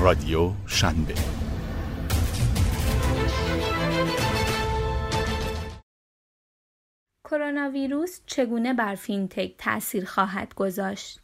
[0.00, 1.14] رادیو شنبه
[7.24, 11.20] کرونا ویروس چگونه بر فینتک تأثیر خواهد گذاشت؟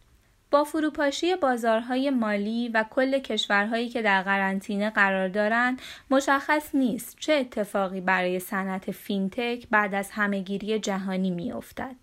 [0.54, 7.32] با فروپاشی بازارهای مالی و کل کشورهایی که در قرنطینه قرار دارند مشخص نیست چه
[7.32, 11.96] اتفاقی برای صنعت فینتک بعد از همهگیری جهانی میافتد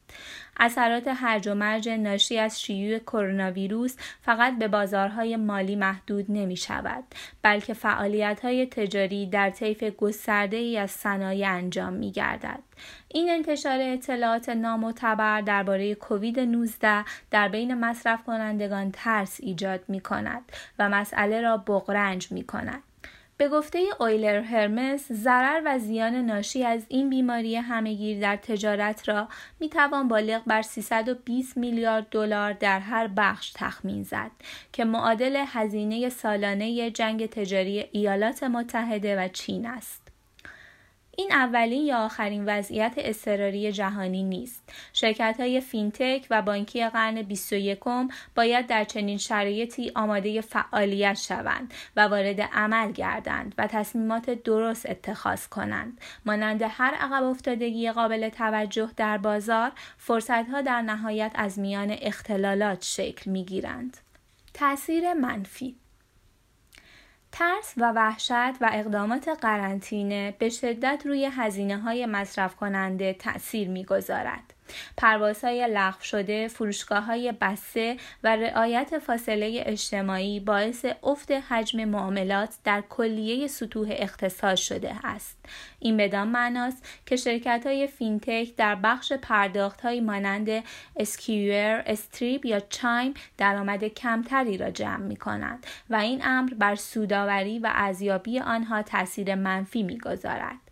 [0.60, 6.58] اثرات هرج و مرج ناشی از شیوع کرونا ویروس فقط به بازارهای مالی محدود نمی
[6.58, 7.04] شود
[7.42, 12.60] بلکه فعالیت های تجاری در طیف گسترده ای از صنایع انجام می گردد.
[13.14, 20.52] این انتشار اطلاعات نامعتبر درباره کووید 19 در بین مصرف کنندگان ترس ایجاد می کند
[20.80, 22.84] و مسئله را بغرنج می کند.
[23.42, 29.28] به گفته اویلر هرمس ضرر و زیان ناشی از این بیماری همهگیر در تجارت را
[29.60, 34.32] می توان بالغ بر 320 میلیارد دلار در هر بخش تخمین زد
[34.74, 40.11] که معادل هزینه سالانه جنگ تجاری ایالات متحده و چین است.
[41.18, 44.70] این اولین یا آخرین وضعیت اضطراری جهانی نیست.
[44.94, 47.80] شرکت های فینتک و بانکی قرن 21
[48.36, 55.48] باید در چنین شرایطی آماده فعالیت شوند و وارد عمل گردند و تصمیمات درست اتخاذ
[55.48, 56.02] کنند.
[56.26, 63.32] مانند هر عقب افتادگی قابل توجه در بازار، فرصتها در نهایت از میان اختلالات شکل
[63.32, 63.98] می گیرند.
[64.54, 65.81] تأثیر منفی
[67.32, 74.54] ترس و وحشت و اقدامات قرنطینه به شدت روی هزینه های مصرف کننده تأثیر می‌گذارد.
[74.98, 82.84] پروازهای لغو شده، فرشگاه های بسته و رعایت فاصله اجتماعی باعث افت حجم معاملات در
[82.90, 85.38] کلیه سطوح اقتصاد شده است.
[85.80, 90.64] این بدان معناست که شرکت های فینتک در بخش پرداخت های مانند
[90.96, 97.60] Square، Stripe یا Chime درآمد کمتری را جمع می کنند و این امر بر سوداوری
[97.60, 100.71] و ارزیابی آنها تاثیر منفی می‌گذارد.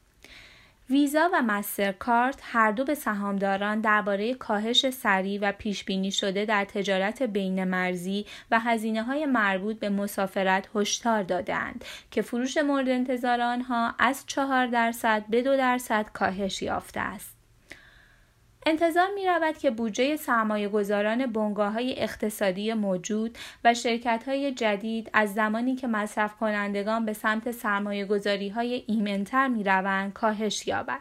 [0.89, 6.65] ویزا و مسترکارت هر دو به سهامداران درباره کاهش سریع و پیش بینی شده در
[6.65, 13.41] تجارت بین مرزی و هزینه های مربوط به مسافرت هشدار دادند که فروش مورد انتظار
[13.41, 17.38] آنها از 4 درصد به 2 درصد کاهش یافته است.
[18.69, 25.09] انتظار می رود که بودجه سرمایه گذاران بنگاه های اقتصادی موجود و شرکت های جدید
[25.13, 30.99] از زمانی که مصرف کنندگان به سمت سرمایه گذاری های ایمنتر می روند کاهش یابد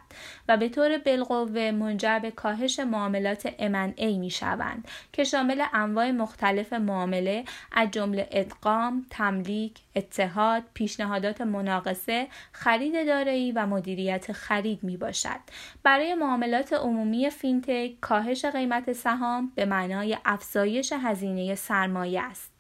[0.49, 3.55] و به طور بالقوه منجر به کاهش معاملات
[3.97, 12.27] ای می شوند که شامل انواع مختلف معامله از جمله ادغام، تملیک، اتحاد، پیشنهادات مناقصه،
[12.53, 15.41] خرید دارایی و مدیریت خرید می باشد.
[15.83, 17.31] برای معاملات عمومی
[17.61, 22.53] فینتک کاهش قیمت سهام به معنای افزایش هزینه سرمایه است.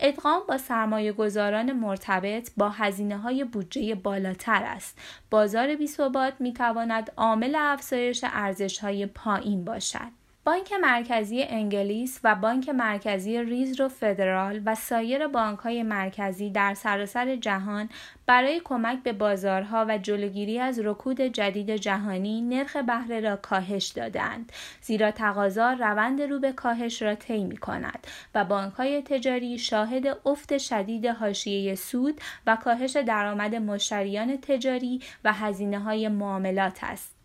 [0.00, 4.98] ادغام با سرمایه گذاران مرتبط با هزینه های بودجه بالاتر است.
[5.30, 10.21] بازار بیثبات می تواند عامل افزایش ارزش های پایین باشد.
[10.44, 17.36] بانک مرکزی انگلیس و بانک مرکزی ریزرو فدرال و سایر بانک های مرکزی در سراسر
[17.36, 17.88] جهان
[18.26, 24.52] برای کمک به بازارها و جلوگیری از رکود جدید جهانی نرخ بهره را کاهش دادند.
[24.80, 30.18] زیرا تقاضا روند رو به کاهش را طی می کند و بانک های تجاری شاهد
[30.26, 37.21] افت شدید حاشیه سود و کاهش درآمد مشتریان تجاری و هزینه های معاملات است.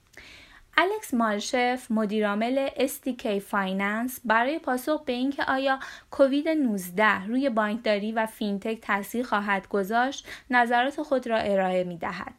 [0.80, 5.80] الکس مالشف مدیرعامل SDK Finance برای پاسخ به اینکه آیا
[6.12, 12.34] کووید 19 روی بانکداری و فینتک تاثیر خواهد گذاشت نظرات خود را ارائه می دهد.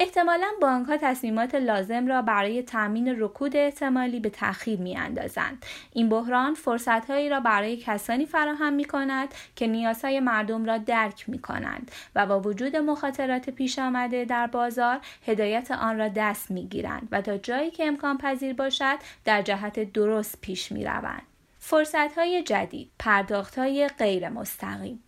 [0.00, 5.66] احتمالا بانک ها تصمیمات لازم را برای تامین رکود احتمالی به تأخیر می اندازند.
[5.92, 11.28] این بحران فرصت هایی را برای کسانی فراهم می کند که نیازهای مردم را درک
[11.28, 16.66] می کنند و با وجود مخاطرات پیش آمده در بازار هدایت آن را دست می
[16.66, 21.22] گیرند و تا جایی که امکان پذیر باشد در جهت درست پیش می روند.
[21.58, 25.02] فرصت های جدید، پرداخت های غیر مستقیم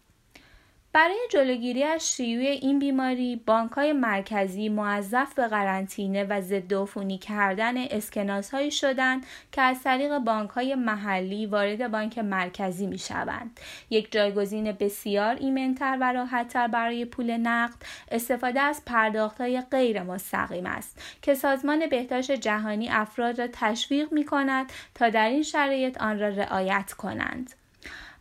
[0.92, 7.19] برای جلوگیری از شیوع این بیماری بانک های مرکزی موظف به قرنطینه و ضد عفونی
[7.19, 13.60] کردن اسکناس هایی شدند که از طریق بانک های محلی وارد بانک مرکزی می شوند.
[13.90, 20.66] یک جایگزین بسیار ایمنتر و راحتتر برای پول نقد استفاده از پرداخت های غیر مستقیم
[20.66, 26.19] است که سازمان بهداشت جهانی افراد را تشویق می کند تا در این شرایط آن
[26.19, 27.60] را رعایت کنند.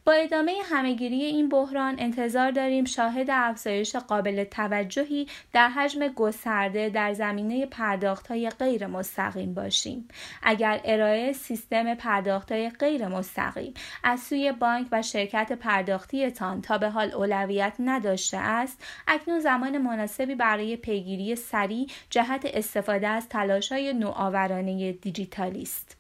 [0.10, 7.14] با ادامه همهگیری این بحران انتظار داریم شاهد افزایش قابل توجهی در حجم گسترده در
[7.14, 10.08] زمینه پرداختهای غیر مستقیم باشیم.
[10.44, 13.74] اگر ارائه سیستم پرداختهای غیر مستقیم
[14.04, 20.36] از سوی بانک و شرکت پرداختیتان تا به حال اولویت نداشته است، اکنون زمان مناسبی
[20.36, 25.98] برای پیگیری سریع جهت استفاده از تلاشهای نوآورانه دیجیتالی است.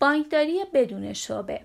[0.00, 1.60] بانکداری بدون شعبه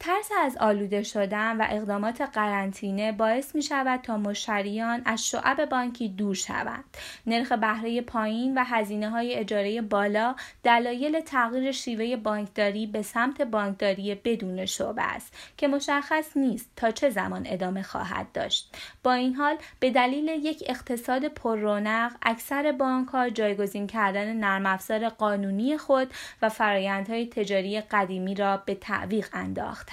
[0.00, 6.08] ترس از آلوده شدن و اقدامات قرنطینه باعث می شود تا مشتریان از شعب بانکی
[6.08, 6.84] دور شوند.
[7.26, 14.14] نرخ بهره پایین و هزینه های اجاره بالا دلایل تغییر شیوه بانکداری به سمت بانکداری
[14.14, 18.76] بدون شعبه است که مشخص نیست تا چه زمان ادامه خواهد داشت.
[19.02, 24.66] با این حال به دلیل یک اقتصاد پر رونق اکثر بانک ها جایگزین کردن نرم
[24.66, 29.87] افزار قانونی خود و فرایندهای تجاری قدیمی را به تعویق انداخت.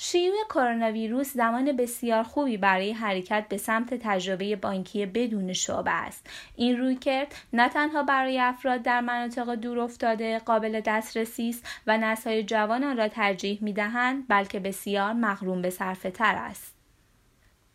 [0.00, 6.26] شیوع کرونا ویروس زمان بسیار خوبی برای حرکت به سمت تجربه بانکی بدون شعبه است.
[6.56, 11.98] این روی کرد نه تنها برای افراد در مناطق دور افتاده قابل دسترسی است و
[11.98, 16.74] نسلهای جوان آن را ترجیح می‌دهند بلکه بسیار مغروم به صرفه تر است.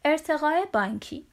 [0.05, 1.25] ارتقاء بانکی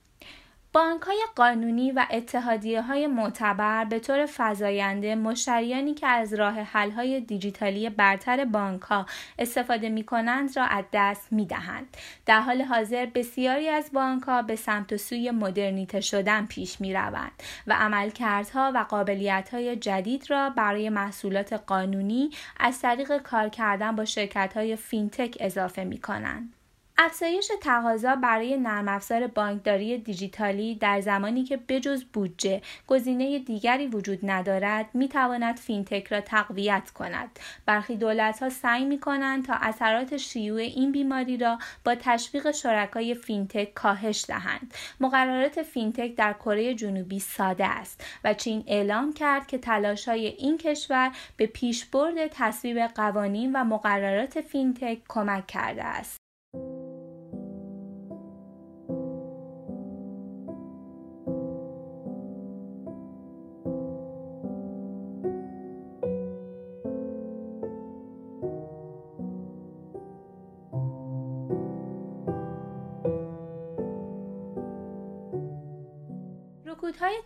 [0.72, 6.90] بانک های قانونی و اتحادیه های معتبر به طور فضاینده مشتریانی که از راه حل
[6.90, 9.06] های دیجیتالی برتر بانک ها
[9.38, 11.96] استفاده می کنند را از دست می دهند.
[12.26, 16.94] در حال حاضر بسیاری از بانک ها به سمت و سوی مدرنیته شدن پیش می
[16.94, 22.30] روند و عملکردها و قابلیت های جدید را برای محصولات قانونی
[22.60, 26.59] از طریق کار کردن با شرکت های فینتک اضافه می کنند.
[27.02, 34.18] افزایش تقاضا برای نرم افزار بانکداری دیجیتالی در زمانی که بجز بودجه گزینه دیگری وجود
[34.22, 37.38] ندارد می تواند فینتک را تقویت کند.
[37.66, 43.14] برخی دولت ها سعی می کنند تا اثرات شیوع این بیماری را با تشویق شرکای
[43.14, 44.74] فینتک کاهش دهند.
[45.00, 50.58] مقررات فینتک در کره جنوبی ساده است و چین اعلام کرد که تلاش های این
[50.58, 56.19] کشور به پیشبرد تصویب قوانین و مقررات فینتک کمک کرده است.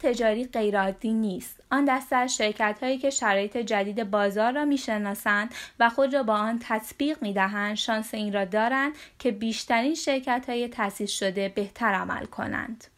[0.04, 1.60] تجاری غیرعادی نیست.
[1.70, 6.34] آن دسته از شرکت هایی که شرایط جدید بازار را می‌شناسند و خود را با
[6.34, 12.24] آن تطبیق می‌دهند شانس این را دارند که بیشترین شرکت های تأسیس شده بهتر عمل
[12.24, 12.94] کنند.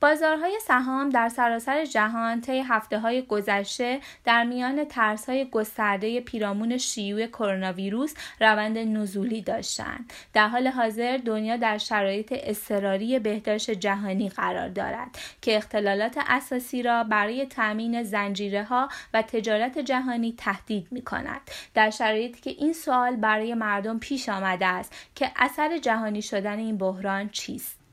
[0.00, 6.78] بازارهای سهام در سراسر جهان طی هفته های گذشته در میان ترس های گسترده پیرامون
[6.78, 10.12] شیوع کرونا ویروس روند نزولی داشتند.
[10.32, 17.04] در حال حاضر دنیا در شرایط اضطراری بهداشت جهانی قرار دارد که اختلالات اساسی را
[17.04, 21.40] برای تأمین زنجیره ها و تجارت جهانی تهدید می کند.
[21.74, 26.78] در شرایطی که این سوال برای مردم پیش آمده است که اثر جهانی شدن این
[26.78, 27.85] بحران چیست؟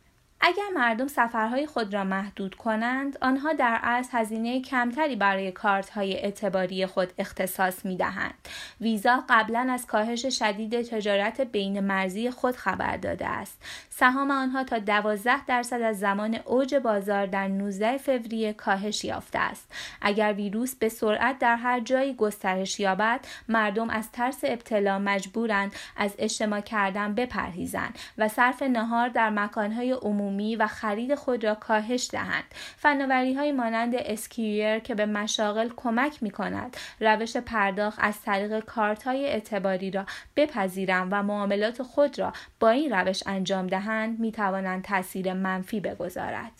[0.45, 6.13] اگر مردم سفرهای خود را محدود کنند آنها در اصل هزینه کمتری برای کارت های
[6.13, 8.33] اعتباری خود اختصاص می دهند.
[8.81, 13.61] ویزا قبلا از کاهش شدید تجارت بین مرزی خود خبر داده است.
[13.89, 19.71] سهام آنها تا 12 درصد از زمان اوج بازار در 19 فوریه کاهش یافته است.
[20.01, 23.19] اگر ویروس به سرعت در هر جایی گسترش یابد
[23.49, 30.32] مردم از ترس ابتلا مجبورند از اجتماع کردن بپرهیزند و صرف نهار در مکانهای عمومی
[30.59, 32.43] و خرید خود را کاهش دهند.
[32.77, 39.03] فناوری های مانند اسکیویر که به مشاغل کمک می کند روش پرداخت از طریق کارت
[39.03, 44.83] های اعتباری را بپذیرند و معاملات خود را با این روش انجام دهند می توانند
[44.83, 46.51] تاثیر منفی بگذارد.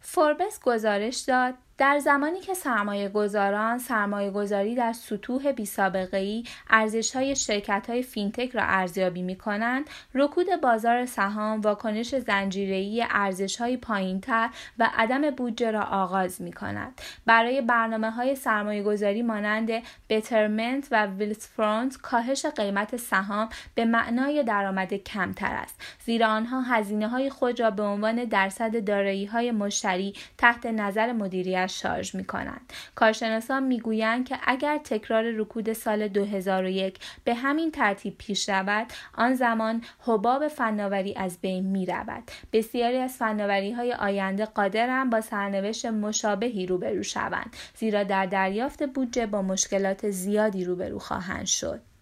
[0.00, 6.44] فوربس گزارش داد در زمانی که سرمایه گذاران سرمایه گذاری در سطوح بی سابقه ای
[6.70, 13.56] ارزش های شرکت های فینتک را ارزیابی می کنند، رکود بازار سهام واکنش زنجیری ارزش
[13.56, 17.00] های پایین تر و عدم بودجه را آغاز می کند.
[17.26, 19.70] برای برنامه های سرمایه گذاری مانند
[20.08, 27.30] Betterment و Wealthfront کاهش قیمت سهام به معنای درآمد کمتر است زیرا آنها هزینه های
[27.30, 32.72] خود را به عنوان درصد دارایی های مشتری تحت نظر مدیریت شارژ می کنند.
[32.94, 39.34] کارشناسان می گویند که اگر تکرار رکود سال 2001 به همین ترتیب پیش رود آن
[39.34, 42.22] زمان حباب فناوری از بین می رود.
[42.52, 49.26] بسیاری از فناوری های آینده قادرند با سرنوشت مشابهی روبرو شوند زیرا در دریافت بودجه
[49.26, 51.95] با مشکلات زیادی روبرو خواهند شد.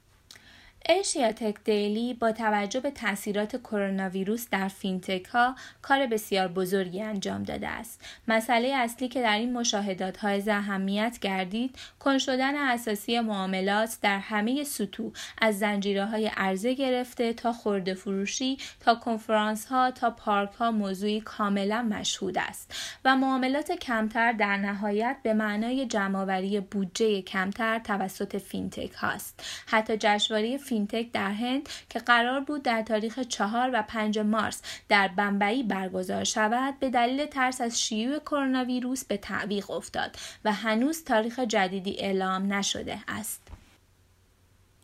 [0.88, 7.42] ایشیاتک دیلی با توجه به تاثیرات کرونا ویروس در فینتک ها کار بسیار بزرگی انجام
[7.42, 8.00] داده است.
[8.28, 14.64] مسئله اصلی که در این مشاهدات های اهمیت گردید کن شدن اساسی معاملات در همه
[14.64, 20.70] سطوح از زنجیره های عرضه گرفته تا خرده فروشی تا کنفرانس ها تا پارک ها
[20.70, 22.74] موضوعی کاملا مشهود است
[23.04, 29.44] و معاملات کمتر در نهایت به معنای جمعآوری بودجه کمتر توسط فینتک هاست.
[29.66, 35.08] حتی جشنواره فینتک در هند که قرار بود در تاریخ چهار و پنج مارس در
[35.08, 41.04] بمبئی برگزار شود به دلیل ترس از شیوع کرونا ویروس به تعویق افتاد و هنوز
[41.04, 43.42] تاریخ جدیدی اعلام نشده است.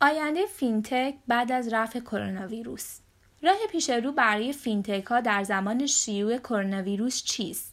[0.00, 2.98] آینده فینتک بعد از رفع کرونا ویروس
[3.42, 7.69] راه پیش رو برای فینتک ها در زمان شیوع کرونا ویروس چیست؟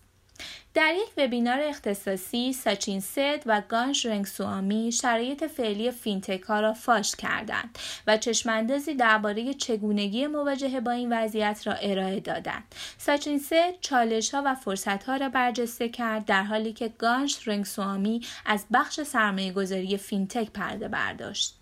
[0.74, 7.16] در یک وبینار اختصاصی ساچین سد و گانش رنگسوامی شرایط فعلی فینتک ها را فاش
[7.16, 7.78] کردند
[8.08, 12.76] و چشماندازی درباره چگونگی مواجهه با این وضعیت را ارائه دادند.
[12.98, 18.22] ساچین سد چالش ها و فرصت ها را برجسته کرد در حالی که گانش رنگسوامی
[18.46, 21.58] از بخش سرمایه گذاری فینتک پرده برداشت.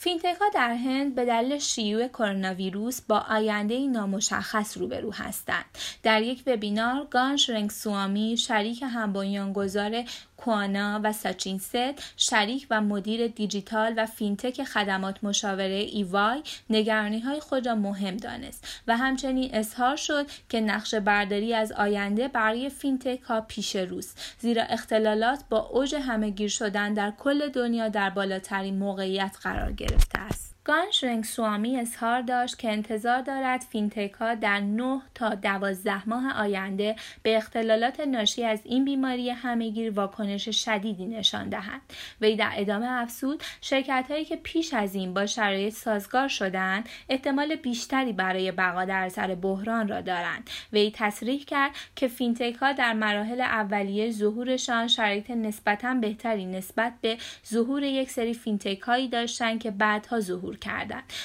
[0.00, 5.64] فینتک ها در هند به دلیل شیوع کرونا ویروس با آینده نامشخص روبرو هستند.
[6.02, 10.04] در یک وبینار گانش رنگ سوامی شریک هم بنیانگذار
[10.38, 17.40] Quona و ساچین ست شریک و مدیر دیجیتال و فینتک خدمات مشاوره EY نگرانی های
[17.40, 23.20] خود را مهم دانست و همچنین اظهار شد که نقش برداری از آینده برای فینتک
[23.20, 29.36] ها پیش روست زیرا اختلالات با اوج همه‌گیر شدن در کل دنیا در بالاترین موقعیت
[29.42, 30.57] قرار گرفته است.
[30.68, 36.96] گان سوامی اظهار داشت که انتظار دارد فینتک ها در 9 تا 12 ماه آینده
[37.22, 41.80] به اختلالات ناشی از این بیماری همهگیر واکنش شدیدی نشان دهند.
[42.20, 47.56] وی در ادامه افزود شرکت هایی که پیش از این با شرایط سازگار شدند احتمال
[47.56, 50.50] بیشتری برای بقا در سراسر بحران را دارند.
[50.72, 57.18] وی تصریح کرد که فینتک ها در مراحل اولیه ظهورشان شرایط نسبتا بهتری نسبت به
[57.46, 60.57] ظهور یک سری فینتک هایی داشتند که بعدها ظهور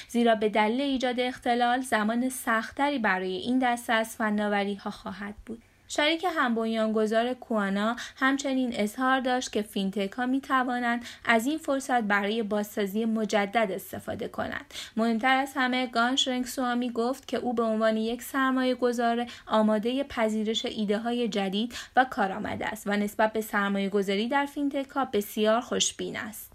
[0.08, 5.62] زیرا به دلیل ایجاد اختلال زمان سختتری برای این دسته از فناوری ها خواهد بود
[5.88, 12.02] شریک هم بنیانگذار Quona همچنین اظهار داشت که فینتک ها می توانند از این فرصت
[12.02, 14.74] برای بازسازی مجدد استفاده کنند.
[14.96, 20.64] مهمتر از همه گانش سوامی گفت که او به عنوان یک سرمایه گذار آماده پذیرش
[20.66, 25.60] ایده های جدید و کارآمد است و نسبت به سرمایه گذاری در فینتک ها بسیار
[25.60, 26.52] خوشبین است.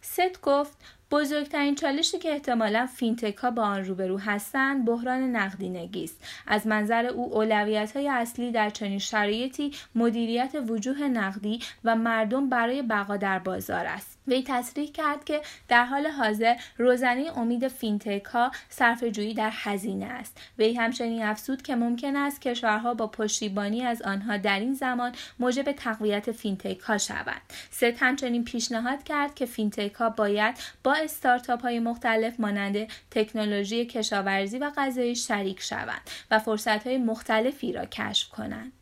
[0.00, 0.78] ست گفت
[1.10, 7.06] بزرگترین چالشی که احتمالا فینتک ها با آن روبرو هستند بحران نقدینگی است از منظر
[7.06, 13.38] او اولویت های اصلی در چنین شرایطی مدیریت وجوه نقدی و مردم برای بقا در
[13.38, 14.18] بازار است.
[14.28, 20.06] وی تصریح کرد که در حال حاضر روزنه امید فینتک ها صرفه جویی در هزینه
[20.06, 20.40] است.
[20.58, 25.72] وی همچنین افزود که ممکن است کشورها با پشتیبانی از آنها در این زمان موجب
[25.72, 27.40] تقویت فینتک ها شوند.
[27.70, 32.76] ست همچنین پیشنهاد کرد که فینتک ها باید با استارتاپ های مختلف مانند
[33.10, 38.72] تکنولوژی کشاورزی و غذایی شریک شوند و فرصت های مختلفی را کشف کنند.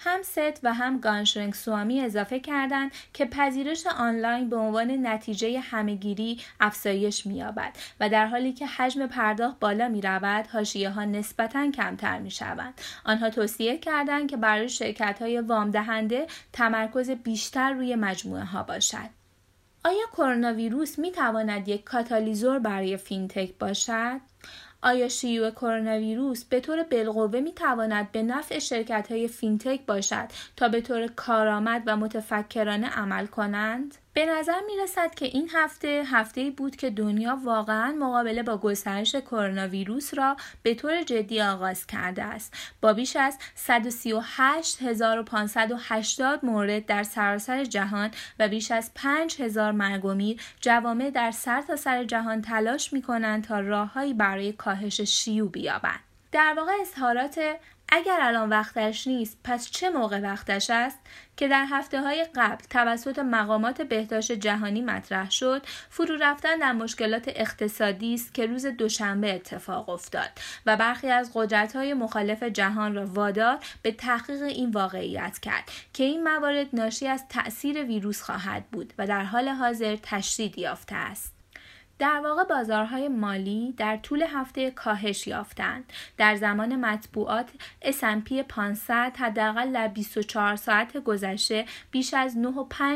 [0.00, 6.40] هم ست و هم گانش رنگسوامی اضافه کردند که پذیرش آنلاین به عنوان نتیجه همه‌گیری
[6.60, 12.18] افزایش می‌یابد و در حالی که حجم پرداخت بالا می رود حاشیه ها نسبتا کمتر
[12.18, 12.80] می شوند.
[13.04, 19.17] آنها توصیه کردند که برای شرکت های وام دهنده تمرکز بیشتر روی مجموعه ها باشد.
[19.84, 24.20] آیا کرونا ویروس می تواند یک کاتالیزور برای فینتک باشد؟
[24.82, 30.28] آیا شیوع کرونا ویروس به طور بالقوه می تواند به نفع شرکت های فینتک باشد
[30.56, 36.02] تا به طور کارآمد و متفکرانه عمل کنند؟ به نظر می رسد که این هفته
[36.06, 41.86] هفته‌ای بود که دنیا واقعا مقابله با گسترش کرونا ویروس را به طور جدی آغاز
[41.86, 42.54] کرده است.
[42.80, 50.40] با بیش از 138580 مورد در سراسر جهان و بیش از 5000 مرگ و میر
[50.60, 56.00] جوامع در سرتاسر سر جهان تلاش می کنند تا راههایی برای کاهش شیوع بیابند.
[56.32, 57.40] در واقع اظهارات
[57.92, 60.98] اگر الان وقتش نیست پس چه موقع وقتش است؟
[61.36, 67.24] که در هفته های قبل توسط مقامات بهداشت جهانی مطرح شد فرو رفتن در مشکلات
[67.26, 70.30] اقتصادی است که روز دوشنبه اتفاق افتاد
[70.66, 76.04] و برخی از قدرت های مخالف جهان را وادار به تحقیق این واقعیت کرد که
[76.04, 81.37] این موارد ناشی از تأثیر ویروس خواهد بود و در حال حاضر تشدید یافته است.
[81.98, 85.92] در واقع بازارهای مالی در طول هفته کاهش یافتند.
[86.16, 87.50] در زمان مطبوعات
[87.84, 92.36] S&P 500 حداقل در 24 ساعت گذشته بیش از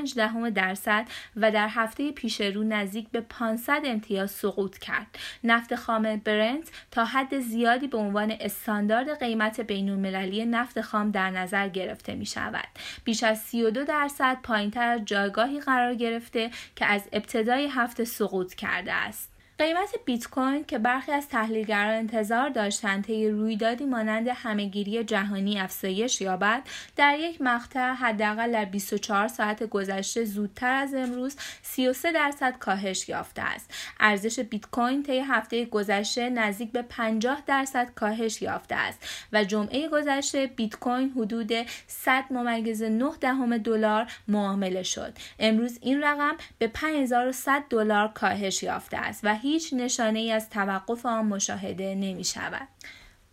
[0.05, 1.07] 9.5 دهم درصد
[1.37, 5.19] و در هفته پیش رو نزدیک به 500 امتیاز سقوط کرد.
[5.45, 11.69] نفت خام برنت تا حد زیادی به عنوان استاندارد قیمت بین‌المللی نفت خام در نظر
[11.69, 12.69] گرفته می شود.
[13.05, 18.92] بیش از 32 درصد پایینتر از جایگاهی قرار گرفته که از ابتدای هفته سقوط کرده
[18.93, 19.32] است.
[19.59, 26.21] قیمت بیت کوین که برخی از تحلیلگران انتظار داشتند طی رویدادی مانند همهگیری جهانی افزایش
[26.21, 26.63] یابد
[26.97, 33.43] در یک مقطع حداقل در 24 ساعت گذشته زودتر از امروز 33 درصد کاهش یافته
[33.43, 33.75] است.
[34.01, 39.89] ارزش بیت کوین طی هفته گذشته نزدیک به 50 درصد کاهش یافته است و جمعه
[39.89, 41.53] گذشته بیت کوین حدود
[41.87, 45.13] 100 ممیز 9 دهم دلار معامله شد.
[45.39, 49.35] امروز این رقم به 5100 دلار کاهش یافته است و
[49.73, 52.69] نشانه ای از توقف آن مشاهده نمی شود.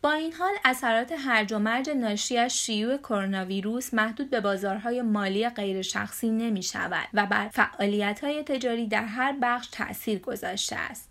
[0.01, 5.01] با این حال اثرات هرج و مرج ناشی از شیوع کرونا ویروس محدود به بازارهای
[5.01, 10.75] مالی غیر شخصی نمی شود و بر فعالیت های تجاری در هر بخش تأثیر گذاشته
[10.75, 11.09] است.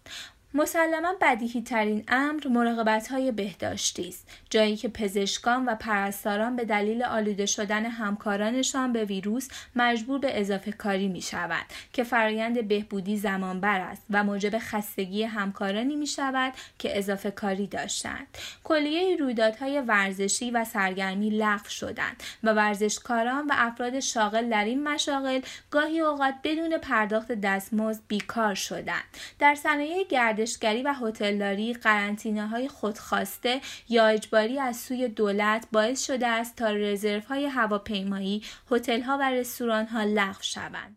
[0.55, 7.02] مسلما بدیهی ترین امر مراقبت های بهداشتی است جایی که پزشکان و پرستاران به دلیل
[7.02, 13.61] آلوده شدن همکارانشان به ویروس مجبور به اضافه کاری می شود که فرایند بهبودی زمان
[13.61, 18.26] بر است و موجب خستگی همکارانی می شود که اضافه کاری داشتند.
[18.64, 25.40] کلیه رویدادهای ورزشی و سرگرمی لغو شدند و ورزشکاران و افراد شاغل در این مشاغل
[25.71, 29.05] گاهی اوقات بدون پرداخت دستمزد بیکار شدند.
[29.38, 30.07] در صنایع
[30.38, 36.71] گردشگری و هتلداری قرنطینه های خودخواسته یا اجباری از سوی دولت باعث شده است تا
[36.71, 40.97] رزرو های هواپیمایی، هتل ها و رستوران ها لغو شوند.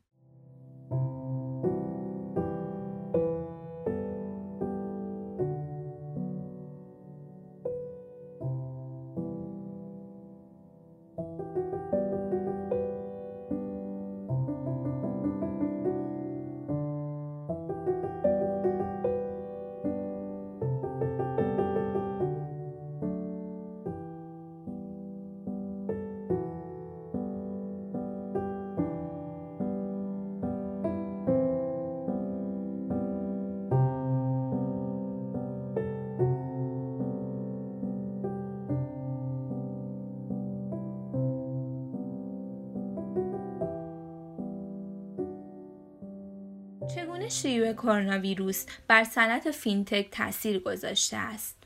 [47.32, 51.58] شیوع کرونا ویروس بر صنعت فینتک تاثیر گذاشته است.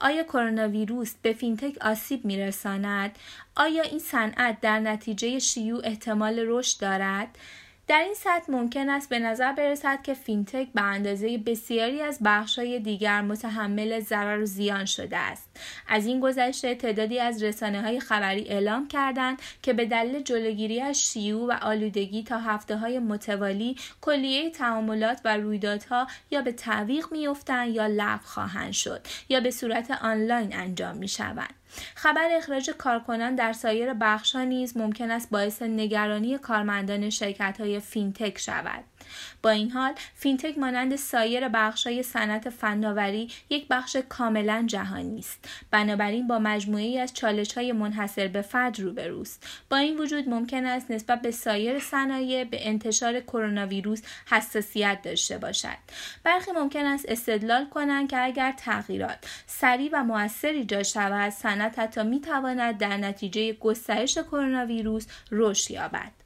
[0.00, 3.18] آیا کرونا ویروس به فینتک آسیب میرساند؟
[3.56, 7.38] آیا این صنعت در نتیجه شیوع احتمال رشد دارد؟
[7.90, 12.80] در این سطح ممکن است به نظر برسد که فینتک به اندازه بسیاری از بخشهای
[12.80, 15.50] دیگر متحمل ضرر و زیان شده است
[15.88, 21.02] از این گذشته تعدادی از رسانه های خبری اعلام کردند که به دلیل جلوگیری از
[21.02, 27.74] شیوع و آلودگی تا هفته های متوالی کلیه تعاملات و رویدادها یا به تعویق میافتند
[27.74, 31.54] یا لغو خواهند شد یا به صورت آنلاین انجام می شوند.
[31.94, 38.38] خبر اخراج کارکنان در سایر بخشها نیز ممکن است باعث نگرانی کارمندان شرکت های فینتک
[38.38, 38.84] شود.
[39.42, 45.48] با این حال فینتک مانند سایر بخش‌های صنعت فناوری یک بخش کاملا جهانی است.
[45.70, 49.46] بنابراین با مجموعه‌ای از چالش‌های منحصر به فرد روبروست.
[49.70, 55.38] با این وجود ممکن است نسبت به سایر صنایع به انتشار کرونا ویروس حساسیت داشته
[55.38, 55.78] باشد.
[56.24, 62.02] برخی ممکن است استدلال کنند که اگر تغییرات سریع و موثری اجرا شود صنعت حتی
[62.02, 66.19] می‌تواند در نتیجه گسترش کرونا ویروس رشد یابد.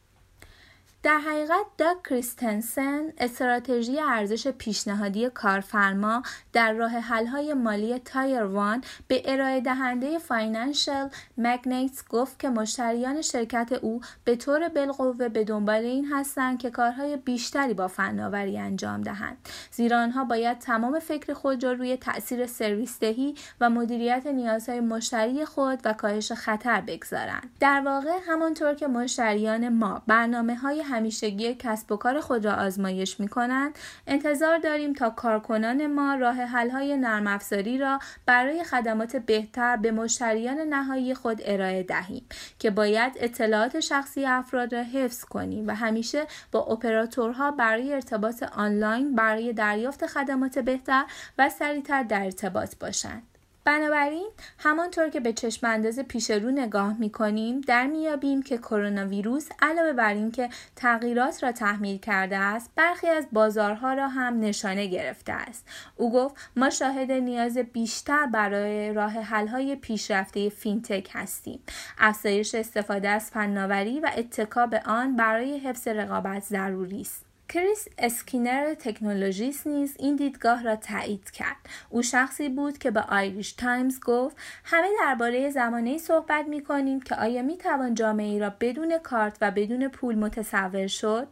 [1.04, 9.22] در حقیقت داگ کریستنسن استراتژی ارزش پیشنهادی کارفرما در راه حل‌های مالی Tier 1 به
[9.24, 16.12] ارائه دهنده Financial Magnates گفت که مشتریان شرکت او به طور بالقوه به دنبال این
[16.12, 19.36] هستند که کارهای بیشتری با فناوری انجام دهند.
[19.70, 25.44] زیرا آنها باید تمام فکر خود را روی تاثیر سرویس دهی و مدیریت نیازهای مشتری
[25.44, 27.50] خود و کاهش خطر بگذارند.
[27.60, 33.20] در واقع همانطور که مشتریان ما برنامه های همیشگی کسب و کار خود را آزمایش
[33.20, 39.16] می کنند انتظار داریم تا کارکنان ما راه حل های نرم افزاری را برای خدمات
[39.16, 42.26] بهتر به مشتریان نهایی خود ارائه دهیم
[42.58, 49.14] که باید اطلاعات شخصی افراد را حفظ کنیم و همیشه با اپراتورها برای ارتباط آنلاین
[49.14, 51.04] برای دریافت خدمات بهتر
[51.38, 53.33] و سریعتر در ارتباط باشند.
[53.64, 59.06] بنابراین همانطور که به چشم انداز پیش رو نگاه می کنیم در میابیم که کرونا
[59.06, 64.86] ویروس علاوه بر اینکه تغییرات را تحمیل کرده است برخی از بازارها را هم نشانه
[64.86, 65.66] گرفته است.
[65.96, 71.60] او گفت ما شاهد نیاز بیشتر برای راه حل‌های پیشرفته فینتک هستیم.
[71.98, 77.23] افزایش استفاده از فناوری و اتکا به آن برای حفظ رقابت ضروری است.
[77.48, 81.56] کریس اسکینر تکنولوژیست نیز این دیدگاه را تایید کرد.
[81.90, 87.14] او شخصی بود که به Irish Times گفت همه درباره زمانی صحبت می کنیم که
[87.14, 91.28] آیا می توان جامعه ای را بدون کارت و بدون پول متصور شد؟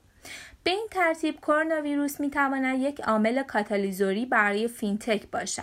[0.65, 5.63] به این ترتیب کرونا ویروس می تواند یک عامل کاتالیزوری برای فینتک باشد.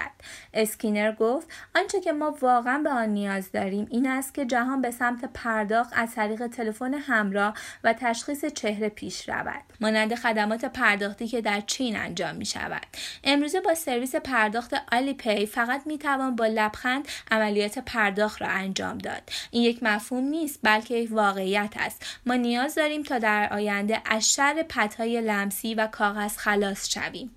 [0.53, 4.91] اسکینر گفت آنچه که ما واقعا به آن نیاز داریم این است که جهان به
[4.91, 9.63] سمت پرداخت از طریق تلفن همراه و تشخیص چهره پیش رود.
[9.81, 12.87] مانند خدمات پرداختی که در چین انجام می شود.
[13.23, 19.21] امروزه با سرویس پرداخت Alipay فقط می توان با لبخند عملیات پرداخت را انجام داد.
[19.51, 22.05] این یک مفهوم نیست بلکه یک واقعیت است.
[22.25, 27.31] ما نیاز داریم تا در آینده از شر های لمسی و کاغذ خلاص شویم.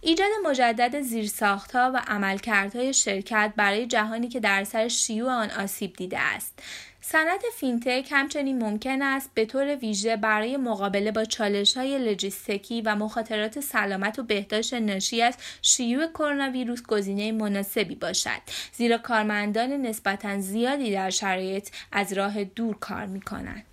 [0.00, 6.18] ایجاد مجدد زیرساختها و عملکردهای شرکت برای جهانی که در سر شیوع آن آسیب دیده
[6.18, 6.62] است
[7.02, 12.96] صنعت فینتک همچنین ممکن است به طور ویژه برای مقابله با چالش های لجیستیکی و
[12.96, 18.40] مخاطرات سلامت و بهداشت ناشی از شیوع کرونا ویروس گزینه مناسبی باشد
[18.72, 23.64] زیرا کارمندان نسبتا زیادی در شرایط از راه دور کار می کنند.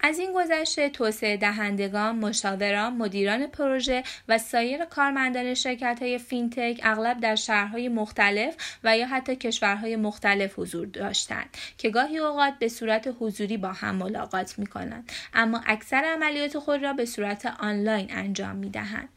[0.00, 7.20] از این گذشته توسعه دهندگان، مشاوران، مدیران پروژه و سایر کارمندان شرکت های فینتک اغلب
[7.20, 13.14] در شهرهای مختلف و یا حتی کشورهای مختلف حضور داشتند که گاهی اوقات به صورت
[13.20, 18.56] حضوری با هم ملاقات می کنند اما اکثر عملیات خود را به صورت آنلاین انجام
[18.56, 19.08] می دهند.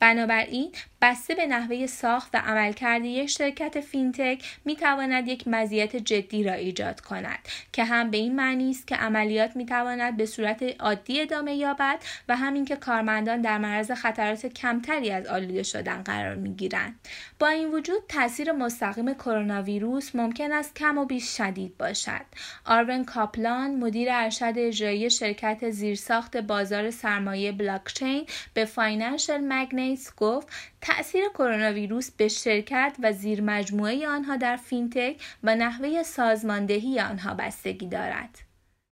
[0.00, 0.72] بنابراین
[1.02, 6.52] بسته به نحوه ساخت و عملکرد یک شرکت فینتک می تواند یک مزیت جدی را
[6.52, 7.38] ایجاد کند
[7.72, 11.98] که هم به این معنی است که عملیات می تواند به صورت عادی ادامه یابد
[12.28, 17.00] و هم این که کارمندان در معرض خطرات کمتری از آلوده شدن قرار می گیرند.
[17.38, 22.24] با این وجود تاثیر مستقیم کرونا ویروس ممکن است کم و بیش شدید باشد.
[22.64, 30.48] آرون کاپلان مدیر ارشد اجرایی شرکت زیرساخت بازار سرمایه بلاکچین به Financial Magnates گفت
[30.80, 37.34] تأثیر کرونا ویروس به شرکت و زیر مجموعه آنها در فینتک و نحوه سازماندهی آنها
[37.34, 38.47] بستگی دارد.